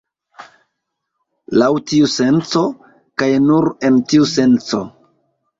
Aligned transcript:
Laŭ 1.63 1.67
tiu 1.91 2.09
senco, 2.15 2.65
kaj 3.23 3.31
nur 3.47 3.71
en 3.91 4.03
tiu 4.15 4.27
senco. 4.37 4.85